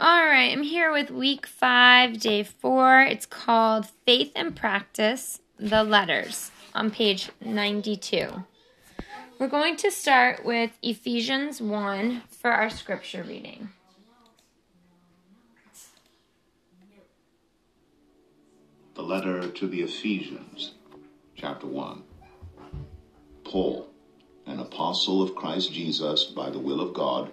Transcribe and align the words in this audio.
All 0.00 0.24
right, 0.24 0.52
I'm 0.52 0.62
here 0.62 0.92
with 0.92 1.10
week 1.10 1.44
five, 1.44 2.20
day 2.20 2.44
four. 2.44 3.00
It's 3.00 3.26
called 3.26 3.86
Faith 4.06 4.30
and 4.36 4.54
Practice 4.54 5.40
The 5.58 5.82
Letters 5.82 6.52
on 6.72 6.92
page 6.92 7.30
92. 7.44 8.28
We're 9.40 9.48
going 9.48 9.74
to 9.78 9.90
start 9.90 10.44
with 10.44 10.70
Ephesians 10.84 11.60
1 11.60 12.22
for 12.30 12.52
our 12.52 12.70
scripture 12.70 13.24
reading. 13.24 13.70
The 18.94 19.02
letter 19.02 19.48
to 19.48 19.66
the 19.66 19.82
Ephesians, 19.82 20.74
chapter 21.34 21.66
1. 21.66 22.04
Paul, 23.42 23.88
an 24.46 24.60
apostle 24.60 25.22
of 25.22 25.34
Christ 25.34 25.72
Jesus 25.72 26.22
by 26.22 26.50
the 26.50 26.60
will 26.60 26.80
of 26.80 26.94
God 26.94 27.32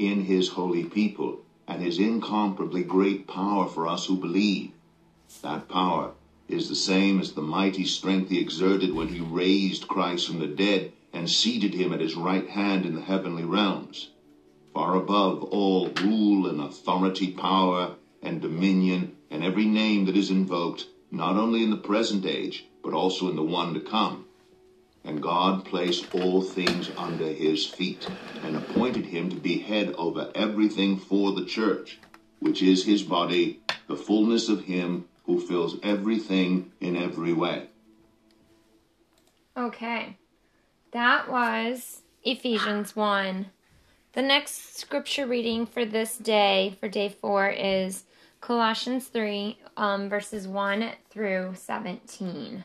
in 0.00 0.24
his 0.24 0.48
holy 0.48 0.82
people 0.84 1.40
and 1.68 1.82
his 1.82 1.98
incomparably 1.98 2.82
great 2.82 3.26
power 3.26 3.68
for 3.68 3.86
us 3.86 4.06
who 4.06 4.16
believe. 4.16 4.70
That 5.42 5.68
power 5.68 6.12
is 6.48 6.68
the 6.68 6.74
same 6.74 7.20
as 7.20 7.32
the 7.32 7.42
mighty 7.42 7.84
strength 7.84 8.30
he 8.30 8.38
exerted 8.38 8.94
when 8.94 9.08
he 9.08 9.20
raised 9.20 9.88
Christ 9.88 10.26
from 10.26 10.38
the 10.38 10.46
dead 10.46 10.92
and 11.12 11.28
seated 11.28 11.74
him 11.74 11.92
at 11.92 12.00
his 12.00 12.16
right 12.16 12.48
hand 12.48 12.86
in 12.86 12.94
the 12.94 13.00
heavenly 13.02 13.44
realms, 13.44 14.08
far 14.72 14.94
above 14.94 15.42
all 15.42 15.88
rule 16.02 16.46
and 16.46 16.60
authority, 16.60 17.28
power 17.32 17.92
and 18.22 18.40
dominion, 18.40 19.12
and 19.30 19.44
every 19.44 19.66
name 19.66 20.06
that 20.06 20.16
is 20.16 20.30
invoked, 20.30 20.86
not 21.10 21.36
only 21.36 21.62
in 21.62 21.70
the 21.70 21.76
present 21.76 22.24
age, 22.24 22.64
but 22.82 22.94
also 22.94 23.28
in 23.28 23.36
the 23.36 23.42
one 23.42 23.74
to 23.74 23.80
come. 23.80 24.24
And 25.04 25.22
God 25.22 25.64
placed 25.64 26.14
all 26.14 26.42
things 26.42 26.90
under 26.96 27.26
his 27.26 27.66
feet, 27.66 28.08
and 28.42 28.56
appointed 28.56 29.06
him 29.06 29.30
to 29.30 29.36
be 29.36 29.58
head 29.58 29.94
over 29.96 30.30
everything 30.34 30.98
for 30.98 31.32
the 31.32 31.44
church, 31.44 31.98
which 32.38 32.62
is 32.62 32.84
his 32.84 33.02
body, 33.02 33.60
the 33.86 33.96
fullness 33.96 34.48
of 34.48 34.64
him 34.64 35.08
who 35.24 35.40
fills 35.40 35.76
everything 35.82 36.72
in 36.80 36.96
every 36.96 37.32
way. 37.32 37.68
Okay, 39.56 40.16
that 40.92 41.30
was 41.30 42.02
Ephesians 42.22 42.94
1. 42.94 43.46
The 44.12 44.22
next 44.22 44.76
scripture 44.76 45.26
reading 45.26 45.66
for 45.66 45.84
this 45.84 46.16
day, 46.18 46.76
for 46.80 46.88
day 46.88 47.08
four, 47.08 47.48
is 47.48 48.04
Colossians 48.40 49.06
3, 49.06 49.58
um, 49.76 50.08
verses 50.08 50.48
1 50.48 50.90
through 51.10 51.54
17. 51.54 52.64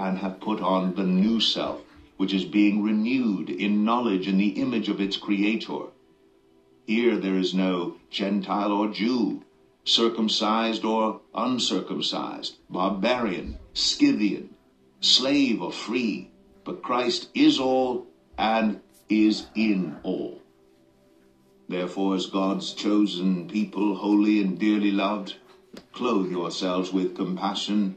and 0.00 0.18
have 0.18 0.40
put 0.40 0.60
on 0.62 0.94
the 0.94 1.04
new 1.04 1.38
self, 1.38 1.82
which 2.16 2.32
is 2.32 2.44
being 2.46 2.82
renewed 2.82 3.50
in 3.50 3.84
knowledge 3.84 4.26
in 4.26 4.38
the 4.38 4.48
image 4.48 4.88
of 4.88 4.98
its 4.98 5.18
creator. 5.18 5.82
Here 6.86 7.18
there 7.18 7.36
is 7.36 7.52
no 7.52 7.96
Gentile 8.10 8.72
or 8.72 8.88
Jew, 8.88 9.42
circumcised 9.84 10.84
or 10.86 11.20
uncircumcised, 11.34 12.56
barbarian, 12.70 13.58
Scythian, 13.74 14.54
slave 15.00 15.60
or 15.60 15.70
free, 15.70 16.30
but 16.64 16.82
Christ 16.82 17.28
is 17.34 17.58
all 17.58 18.06
and 18.38 18.80
is 19.10 19.46
in 19.54 19.96
all. 20.02 20.40
Therefore, 21.68 22.16
as 22.16 22.26
God's 22.26 22.72
chosen 22.72 23.48
people, 23.48 23.96
holy 23.96 24.40
and 24.40 24.58
dearly 24.58 24.90
loved, 24.90 25.36
clothe 25.92 26.30
yourselves 26.30 26.90
with 26.90 27.14
compassion, 27.14 27.96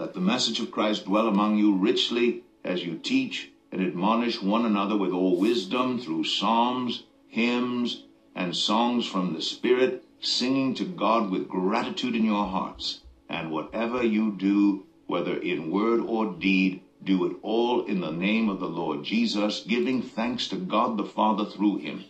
Let 0.00 0.14
the 0.14 0.20
message 0.22 0.60
of 0.60 0.70
Christ 0.70 1.04
dwell 1.04 1.28
among 1.28 1.58
you 1.58 1.74
richly 1.74 2.42
as 2.64 2.82
you 2.82 2.96
teach 2.96 3.50
and 3.70 3.82
admonish 3.82 4.40
one 4.40 4.64
another 4.64 4.96
with 4.96 5.12
all 5.12 5.38
wisdom 5.38 6.00
through 6.00 6.24
psalms, 6.24 7.02
hymns, 7.28 8.04
and 8.34 8.56
songs 8.56 9.06
from 9.06 9.34
the 9.34 9.42
Spirit, 9.42 10.02
singing 10.18 10.72
to 10.76 10.86
God 10.86 11.30
with 11.30 11.50
gratitude 11.50 12.16
in 12.16 12.24
your 12.24 12.46
hearts. 12.46 13.00
And 13.28 13.50
whatever 13.50 14.02
you 14.02 14.32
do, 14.32 14.86
whether 15.06 15.36
in 15.36 15.70
word 15.70 16.00
or 16.00 16.32
deed, 16.32 16.80
do 17.04 17.26
it 17.26 17.36
all 17.42 17.84
in 17.84 18.00
the 18.00 18.10
name 18.10 18.48
of 18.48 18.58
the 18.58 18.70
Lord 18.70 19.04
Jesus, 19.04 19.64
giving 19.68 20.00
thanks 20.00 20.48
to 20.48 20.56
God 20.56 20.96
the 20.96 21.04
Father 21.04 21.44
through 21.44 21.76
him. 21.76 22.06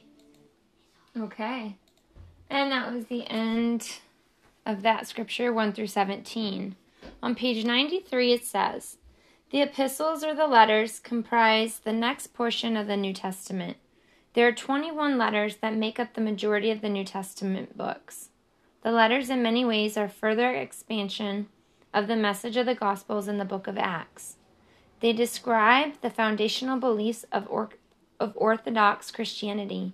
Okay. 1.19 1.75
And 2.49 2.71
that 2.71 2.93
was 2.93 3.07
the 3.07 3.27
end 3.27 3.99
of 4.65 4.83
that 4.83 5.09
scripture, 5.09 5.53
1 5.53 5.73
through 5.73 5.89
17. 5.89 6.77
On 7.22 7.34
page 7.34 7.64
93, 7.64 8.32
it 8.32 8.44
says, 8.44 8.96
The 9.50 9.61
epistles 9.61 10.25
or 10.25 10.34
the 10.34 10.46
letters 10.46 10.99
comprise 10.99 11.78
the 11.78 11.93
next 11.93 12.28
portion 12.28 12.76
of 12.76 12.87
the 12.87 12.96
New 12.96 13.12
Testament. 13.12 13.76
There 14.32 14.49
are 14.49 14.52
21 14.52 15.19
letters 15.19 15.56
that 15.56 15.75
make 15.76 16.00
up 16.00 16.14
the 16.14 16.20
majority 16.20 16.70
of 16.70 16.81
the 16.81 16.88
New 16.88 17.05
Testament 17.05 17.76
books. 17.76 18.31
The 18.82 18.93
letters, 18.93 19.28
in 19.28 19.43
many 19.43 19.64
ways, 19.64 19.99
are 19.99 20.08
further 20.08 20.55
expansion 20.55 21.49
of 21.93 22.06
the 22.06 22.17
message 22.17 22.56
of 22.56 22.64
the 22.64 22.75
Gospels 22.75 23.28
in 23.28 23.37
the 23.37 23.44
book 23.44 23.67
of 23.67 23.76
Acts. 23.76 24.37
They 25.00 25.12
describe 25.12 26.00
the 26.00 26.11
foundational 26.11 26.78
beliefs 26.78 27.26
of, 27.32 27.46
or- 27.50 27.70
of 28.19 28.32
Orthodox 28.37 29.11
Christianity. 29.11 29.93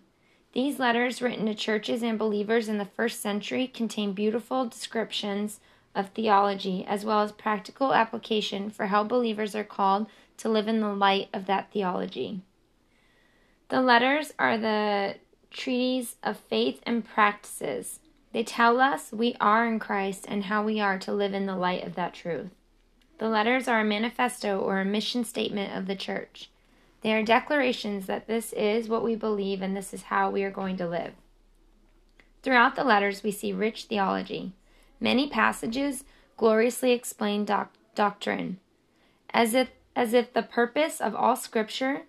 These 0.52 0.78
letters, 0.78 1.20
written 1.20 1.46
to 1.46 1.55
churches 1.55 2.02
and 2.02 2.19
believers 2.19 2.69
in 2.69 2.78
the 2.78 2.84
first 2.84 3.20
century, 3.20 3.67
contain 3.67 4.12
beautiful 4.12 4.67
descriptions 4.67 5.61
of 5.97 6.11
theology 6.11 6.85
as 6.87 7.05
well 7.05 7.23
as 7.23 7.33
practical 7.33 7.93
application 7.93 8.71
for 8.71 8.87
how 8.87 9.03
believers 9.03 9.57
are 9.57 9.65
called 9.65 10.07
to 10.37 10.49
live 10.49 10.69
in 10.69 10.81
the 10.81 10.95
light 10.95 11.29
of 11.33 11.47
that 11.47 11.73
theology. 11.73 12.43
The 13.69 13.81
letters 13.81 14.33
are 14.39 14.57
the 14.57 15.17
treaties 15.51 16.17
of 16.23 16.37
faith 16.37 16.81
and 16.85 17.05
practices. 17.05 17.99
They 18.33 18.45
tell 18.45 18.81
us 18.81 19.13
we 19.13 19.35
are 19.41 19.67
in 19.67 19.79
Christ 19.79 20.27
and 20.29 20.45
how 20.45 20.63
we 20.63 20.79
are 20.79 20.99
to 20.99 21.13
live 21.13 21.35
in 21.35 21.47
the 21.47 21.57
light 21.57 21.85
of 21.85 21.95
that 21.95 22.15
truth. 22.15 22.51
The 23.19 23.29
letters 23.29 23.67
are 23.67 23.81
a 23.81 23.85
manifesto 23.85 24.59
or 24.61 24.79
a 24.79 24.85
mission 24.85 25.25
statement 25.25 25.75
of 25.75 25.87
the 25.87 25.97
church. 25.97 26.51
They 27.01 27.15
are 27.15 27.23
declarations 27.23 28.07
that 28.07 28.27
this 28.27 28.53
is 28.53 28.89
what 28.89 29.03
we 29.03 29.17
believe 29.17 29.63
and 29.63 29.77
this 29.77 29.95
is 29.95 30.05
how 30.05 30.31
we 30.31 30.45
are 30.45 30.51
going 30.51 30.77
to 30.77 30.89
live. 30.89 31.15
Throughout 32.43 32.77
the 32.77 32.85
letters, 32.85 33.23
we 33.23 33.31
see 33.31 33.53
rich 33.53 33.85
theology. 33.85 34.53
Many 35.01 35.29
passages 35.29 36.05
gloriously 36.37 36.93
explain 36.93 37.45
doc- 37.45 37.73
doctrine. 37.95 38.59
As 39.31 39.55
if, 39.55 39.71
as 39.95 40.15
if 40.15 40.33
the 40.33 40.43
purpose 40.43 41.01
of 41.01 41.15
all 41.15 41.37
Scripture, 41.37 42.03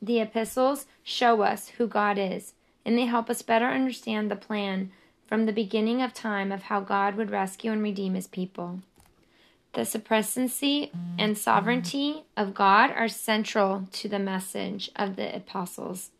the 0.00 0.20
epistles 0.20 0.86
show 1.02 1.42
us 1.42 1.68
who 1.70 1.86
God 1.86 2.18
is, 2.18 2.54
and 2.84 2.98
they 2.98 3.06
help 3.06 3.30
us 3.30 3.42
better 3.42 3.66
understand 3.66 4.30
the 4.30 4.36
plan 4.36 4.90
from 5.26 5.46
the 5.46 5.52
beginning 5.52 6.02
of 6.02 6.12
time 6.12 6.52
of 6.52 6.64
how 6.64 6.80
God 6.80 7.16
would 7.16 7.30
rescue 7.30 7.72
and 7.72 7.82
redeem 7.82 8.14
his 8.14 8.26
people. 8.26 8.80
The 9.72 9.84
supremacy 9.84 10.92
and 11.18 11.36
sovereignty 11.36 12.24
of 12.36 12.54
God 12.54 12.92
are 12.92 13.08
central 13.08 13.88
to 13.92 14.08
the 14.08 14.20
message 14.20 14.90
of 14.94 15.16
the 15.16 15.34
apostles. 15.34 16.10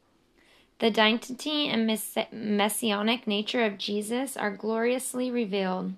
The 0.80 0.86
identity 0.86 1.68
and 1.68 1.86
messianic 2.32 3.26
nature 3.26 3.64
of 3.64 3.78
Jesus 3.78 4.36
are 4.36 4.50
gloriously 4.50 5.30
revealed. 5.30 5.94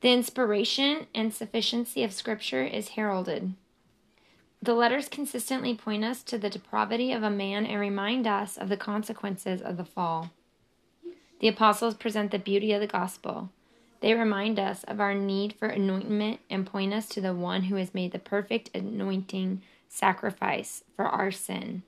The 0.00 0.12
inspiration 0.12 1.06
and 1.14 1.32
sufficiency 1.32 2.02
of 2.04 2.12
Scripture 2.12 2.64
is 2.64 2.90
heralded. 2.90 3.54
The 4.60 4.74
letters 4.74 5.08
consistently 5.08 5.74
point 5.74 6.04
us 6.04 6.22
to 6.24 6.38
the 6.38 6.50
depravity 6.50 7.12
of 7.12 7.22
a 7.22 7.30
man 7.30 7.64
and 7.64 7.80
remind 7.80 8.26
us 8.26 8.56
of 8.56 8.68
the 8.68 8.76
consequences 8.76 9.62
of 9.62 9.76
the 9.76 9.84
fall. 9.84 10.30
The 11.40 11.48
apostles 11.48 11.94
present 11.94 12.32
the 12.32 12.38
beauty 12.38 12.72
of 12.72 12.80
the 12.80 12.88
gospel. 12.88 13.50
They 14.00 14.14
remind 14.14 14.58
us 14.58 14.84
of 14.84 15.00
our 15.00 15.14
need 15.14 15.54
for 15.54 15.68
anointment 15.68 16.40
and 16.50 16.66
point 16.66 16.92
us 16.92 17.08
to 17.10 17.20
the 17.20 17.34
one 17.34 17.64
who 17.64 17.76
has 17.76 17.94
made 17.94 18.10
the 18.10 18.18
perfect 18.18 18.70
anointing 18.74 19.62
sacrifice 19.88 20.82
for 20.96 21.06
our 21.06 21.30
sin. 21.30 21.82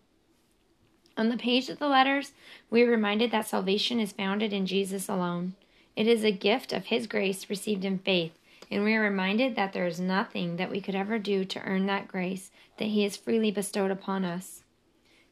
On 1.21 1.29
the 1.29 1.37
page 1.37 1.69
of 1.69 1.79
the 1.79 1.87
letters, 1.87 2.33
we 2.71 2.83
are 2.83 2.91
reminded 2.91 3.31
that 3.31 3.47
salvation 3.47 4.01
is 4.01 4.11
founded 4.11 4.55
in 4.55 4.65
Jesus 4.65 5.07
alone. 5.07 5.53
It 5.95 6.07
is 6.07 6.25
a 6.25 6.33
gift 6.33 6.73
of 6.73 6.87
His 6.87 7.07
grace 7.07 7.51
received 7.51 7.85
in 7.85 7.99
faith, 7.99 8.33
and 8.71 8.85
we 8.85 8.95
are 8.95 9.03
reminded 9.03 9.55
that 9.55 9.75
there 9.75 9.87
is 9.87 10.01
nothing 10.01 10.57
that 10.57 10.71
we 10.71 10.81
could 10.81 10.95
ever 10.95 11.19
do 11.19 11.45
to 11.45 11.61
earn 11.61 11.85
that 11.85 12.09
grace 12.09 12.51
that 12.79 12.87
He 12.87 13.03
has 13.03 13.19
freely 13.19 13.51
bestowed 13.51 13.91
upon 13.91 14.25
us. 14.25 14.63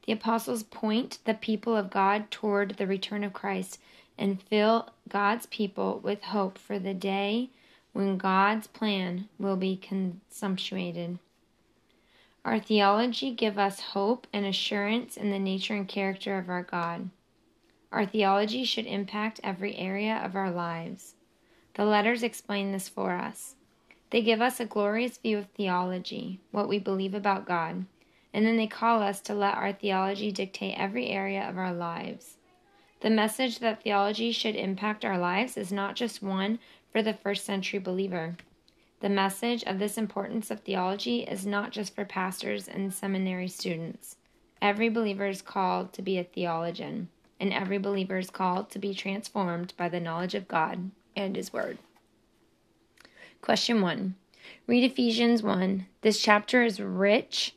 The 0.05 0.13
apostles 0.13 0.63
point 0.63 1.21
the 1.25 1.33
people 1.33 1.75
of 1.75 1.89
God 1.89 2.31
toward 2.31 2.73
the 2.77 2.87
return 2.87 3.25
of 3.25 3.33
Christ 3.33 3.81
and 4.19 4.43
fill 4.43 4.91
God's 5.09 5.47
people 5.47 6.01
with 6.03 6.23
hope 6.25 6.59
for 6.59 6.79
the 6.79 6.93
day 6.93 7.49
when 7.95 8.19
God's 8.19 8.67
plan 8.67 9.31
will 9.39 9.57
be 9.57 9.75
consummated. 9.75 11.19
Our 12.49 12.61
theology 12.61 13.33
give 13.33 13.59
us 13.59 13.79
hope 13.93 14.27
and 14.33 14.47
assurance 14.47 15.19
in 15.19 15.29
the 15.29 15.39
nature 15.39 15.75
and 15.75 15.87
character 15.87 16.39
of 16.39 16.49
our 16.49 16.63
God. 16.63 17.11
Our 17.93 18.07
theology 18.07 18.65
should 18.65 18.87
impact 18.87 19.39
every 19.45 19.77
area 19.77 20.17
of 20.25 20.35
our 20.35 20.51
lives. 20.51 21.15
The 21.75 21.85
letters 21.85 22.23
explain 22.23 22.73
this 22.73 22.89
for 22.89 23.13
us. 23.13 23.57
They 24.09 24.23
give 24.23 24.41
us 24.41 24.61
a 24.61 24.65
glorious 24.65 25.19
view 25.19 25.37
of 25.37 25.49
theology, 25.49 26.41
what 26.51 26.71
we 26.71 26.79
believe 26.79 27.13
about 27.13 27.45
God, 27.45 27.85
and 28.33 28.47
then 28.47 28.57
they 28.57 28.67
call 28.67 29.03
us 29.03 29.21
to 29.21 29.35
let 29.35 29.55
our 29.55 29.75
theology 29.75 30.33
dictate 30.33 30.79
every 30.79 31.09
area 31.09 31.47
of 31.47 31.59
our 31.59 31.75
lives. 31.75 32.39
The 33.01 33.11
message 33.11 33.59
that 33.59 33.83
theology 33.83 34.33
should 34.33 34.57
impact 34.57 35.05
our 35.05 35.19
lives 35.19 35.59
is 35.59 35.71
not 35.71 35.97
just 35.97 36.23
one 36.23 36.61
for 36.93 37.03
the 37.03 37.13
first 37.13 37.45
century 37.45 37.79
believer. 37.79 38.39
The 39.01 39.09
message 39.09 39.63
of 39.65 39.79
this 39.79 39.97
importance 39.97 40.51
of 40.51 40.61
theology 40.61 41.21
is 41.21 41.47
not 41.47 41.71
just 41.71 41.95
for 41.95 42.05
pastors 42.05 42.67
and 42.67 42.93
seminary 42.93 43.47
students. 43.47 44.17
Every 44.61 44.89
believer 44.89 45.27
is 45.27 45.41
called 45.41 45.93
to 45.93 46.03
be 46.03 46.19
a 46.19 46.25
theologian, 46.25 47.09
and 47.39 47.53
every 47.53 47.79
believer 47.79 48.19
is 48.19 48.31
called 48.31 48.71
to 48.71 48.79
be 48.81 48.93
transformed 48.93 49.73
by 49.77 49.89
the 49.89 50.01
knowledge 50.01 50.35
of 50.35 50.49
God 50.49 50.91
and 51.15 51.37
His 51.37 51.53
Word. 51.53 51.79
Question 53.41 53.81
1. 53.81 54.17
Read 54.67 54.85
Ephesians 54.85 55.45
1. 55.45 55.87
This 56.01 56.21
chapter 56.21 56.65
is 56.65 56.81
rich 56.81 57.55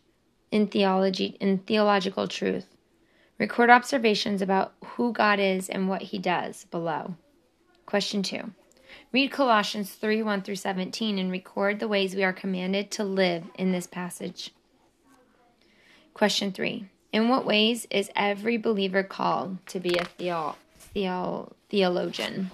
in 0.52 0.68
theology 0.68 1.38
in 1.40 1.58
theological 1.58 2.28
truth. 2.28 2.68
Record 3.40 3.72
observations 3.72 4.44
about 4.44 4.74
who 4.86 5.12
God 5.12 5.40
is 5.40 5.70
and 5.70 5.90
what 5.90 6.04
he 6.04 6.20
does 6.20 6.66
below. 6.66 7.16
Question 7.88 8.22
2. 8.22 8.52
Read 9.12 9.32
Colossians 9.32 9.92
3 9.92 10.24
1 10.24 10.42
through 10.42 10.56
17 10.56 11.20
and 11.20 11.32
record 11.32 11.80
the 11.80 11.88
ways 11.88 12.16
we 12.16 12.24
are 12.24 12.34
commanded 12.34 12.92
to 12.92 13.04
live 13.04 13.46
in 13.56 13.72
this 13.72 13.88
passage. 13.88 14.52
Question 16.14 16.52
3. 16.52 16.86
In 17.12 17.28
what 17.28 17.46
ways 17.46 17.88
is 17.90 18.10
every 18.16 18.58
believer 18.58 19.04
called 19.04 19.66
to 19.68 19.80
be 19.80 19.98
a 19.98 20.06
theo- 20.06 20.56
theo- 20.78 21.54
theologian? 21.70 22.52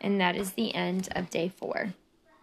And 0.00 0.20
that 0.20 0.36
is 0.36 0.52
the 0.52 0.74
end 0.74 1.08
of 1.14 1.30
day 1.30 1.48
four. 1.48 1.94